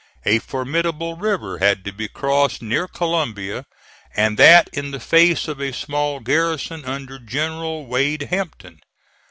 A 0.25 0.39
formidable 0.39 1.15
river 1.15 1.59
had 1.59 1.85
to 1.85 1.91
be 1.91 2.07
crossed 2.07 2.59
near 2.59 2.87
Columbia, 2.87 3.67
and 4.15 4.35
that 4.39 4.67
in 4.73 4.89
the 4.89 4.99
face 4.99 5.47
of 5.47 5.61
a 5.61 5.71
small 5.71 6.19
garrison 6.21 6.83
under 6.85 7.19
General 7.19 7.85
Wade 7.85 8.23
Hampton. 8.31 8.79